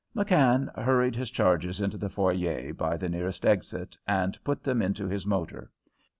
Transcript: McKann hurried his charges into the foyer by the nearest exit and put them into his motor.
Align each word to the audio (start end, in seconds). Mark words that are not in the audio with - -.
McKann 0.15 0.73
hurried 0.75 1.15
his 1.15 1.29
charges 1.29 1.79
into 1.79 1.95
the 1.95 2.09
foyer 2.09 2.73
by 2.73 2.97
the 2.97 3.07
nearest 3.07 3.45
exit 3.45 3.95
and 4.07 4.43
put 4.43 4.63
them 4.63 4.81
into 4.81 5.07
his 5.07 5.27
motor. 5.27 5.69